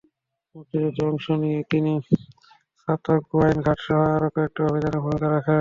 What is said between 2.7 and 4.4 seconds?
ছাতক, গোয়াইনঘাটসহ আরও